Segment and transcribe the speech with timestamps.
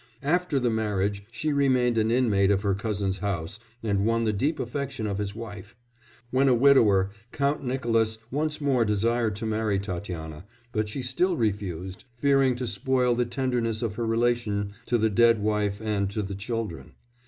[0.23, 4.59] After the marriage she remained an inmate of her cousin's house and won the deep
[4.59, 5.75] affection of his wife;
[6.31, 12.05] when a widower Count Nicolas once more desired to marry Tatiana, but she still refused,
[12.17, 16.33] fearing to spoil the tenderness of her relation to the dead wife and to the
[16.33, 16.93] children.